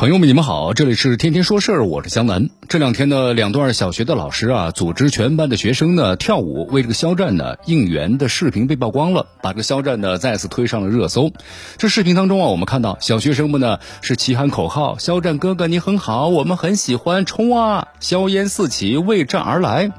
[0.00, 2.48] 朋友们，你们好，这里是天天说事儿，我是江南。
[2.70, 11.32] 这两天呢，两段小学的老师啊，组织全班的学生呢跳舞为这个肖战呢应援的视频被曝光了，把这个肖战呢再次推上了热搜。
[11.76, 19.92] 这视频当中啊，我们看到小学生们呢是齐喊口号：“肖战哥哥你很好，我们很喜欢，冲啊！”硝烟四起，为战而来。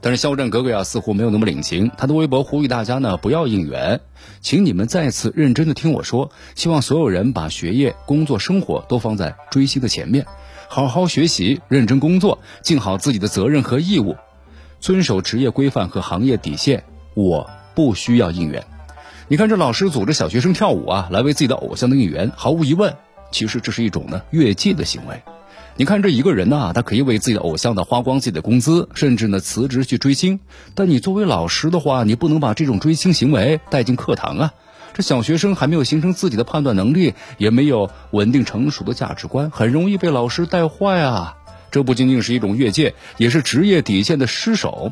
[0.00, 1.90] 但是肖战哥哥呀，似乎没有那么领情。
[1.96, 4.00] 他的微博呼吁大家呢，不要应援，
[4.40, 6.30] 请你们再次认真的听我说。
[6.54, 10.26] 希望所有人把学业、工作、生活都放在追星的前面，
[10.68, 14.16] 好好学习，认真工作，尽好自己的责任和义务，
[14.80, 16.84] 遵守职业规范和行业底线。
[17.14, 18.64] 我不需要应援。
[19.26, 22.96] 你看，这老师组织小学生跳舞啊，来为自己的偶像的应援，毫无疑问，
[23.32, 25.20] 其实这是一种呢越界的行为。
[25.78, 30.40] 你看这一个人呢，他可以为自己的偶像呢花光自己的工资，甚至呢辞职去追星。
[30.74, 34.52] 但你作为老师的话，你不能把这种追星行为带进课堂啊！
[34.92, 41.36] 这小学生还没有形成自己的判断能力，也没有稳定成熟的价值观，很容易被老师带坏啊！
[41.70, 44.90] 这不仅仅是一种越界，也是职业底线的失守。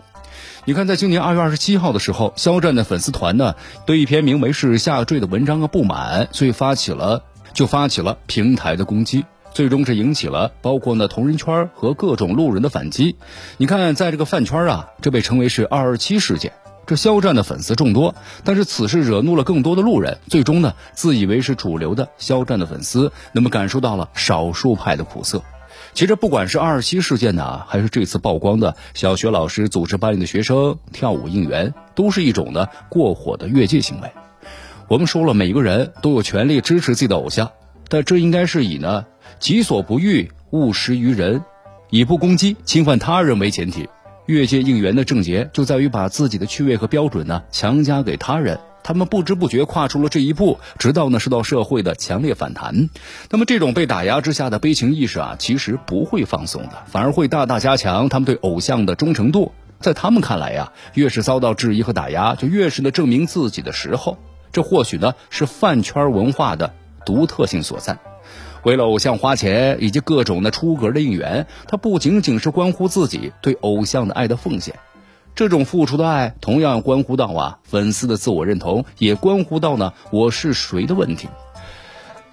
[0.67, 9.25] 你看，在今年二月二十七号的时候，肖战的粉丝团呢对一篇名为是下坠的文章啊不满，所以发起了就发起了平台的攻击。
[9.57, 13.17] 最终是引起了包括呢同人圈和各种路人的反击。
[13.57, 16.53] 你看，在这个饭圈啊，这被称为是“二二七事件”。
[16.85, 20.19] 这肖战的粉丝众多，但是此事惹怒了更多的路人。
[20.29, 25.41] 最终呢，自以为是主流的肖战的粉丝，那么感受到了少数派的苦涩。
[25.95, 34.11] 其实，不管是“二二七事件”呢，还是这次曝光的小学老师组织班里的学生跳舞应援，都是一种呢过火的越界行为。
[34.87, 37.53] 我们说了，每个人都有权利支持自己的偶像，
[37.89, 39.07] 但这应该是以呢。
[39.39, 41.43] 己所不欲，勿施于人，
[41.91, 43.89] 以不攻击、侵犯他人为前提。
[44.27, 52.91] 越界应援的症结就在于把自己的趣味和标准呢强加给他人，他们不知不觉跨出了这一步，直到呢受到社会的强烈反弹。
[53.31, 59.53] 那么这种被打压之下的悲情意识啊，其实不会放松的，反而会大大加强他们对偶像的忠诚度。
[59.79, 64.19] 在他们看来呀，越是遭到质疑和打压，就越是呢证明自己的时候。
[64.51, 67.99] 这或许呢是饭圈文化的独特性所在。
[68.67, 74.75] 为了偶像花钱以及各种的出格的应援，它不仅仅是关乎自己对偶像的爱的奉献，
[75.37, 81.29] 这种付出的爱同样关乎到啊粉丝的自我认同，也关乎到呢我是谁的问题。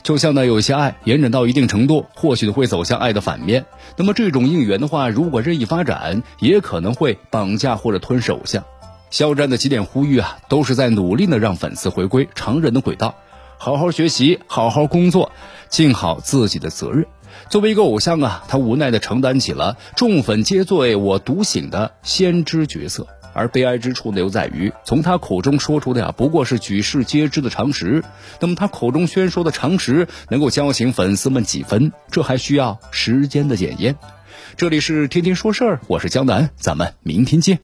[0.01, 3.67] 就像呢有些爱延展到一定程度，或许会走向爱的反面。
[3.95, 8.63] 那么这种应援的话，如果任意发展，也可能会绑架或者吞噬偶像。
[9.11, 13.13] 肖战的几点呼吁啊，都是在努力的让粉丝回归常人的轨道。
[13.59, 15.31] 好好学习，好好工作，
[15.73, 17.03] 尽好自己的责任。
[17.49, 23.07] 作为一个偶像啊，他无奈地承担起了众粉皆醉我独醒的先知角色。
[23.33, 28.03] 而悲哀之处呢，又在于从他口中说出的呀，不过是举世皆知的常识。
[28.39, 31.91] 那么他口中宣说的常识，能够叫醒粉丝们几分？
[32.11, 33.95] 这还需要时间的检验。
[34.55, 37.57] 这里是天天说事儿，我是江南，咱们明天见。